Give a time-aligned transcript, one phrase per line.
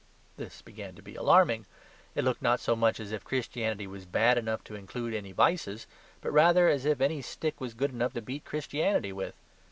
[0.35, 1.67] This began to be alarming.
[2.15, 5.85] It looked not so much as if Christianity was bad enough to include any vices,
[6.21, 9.35] but rather as if any stick was good enough to beat Christianity with.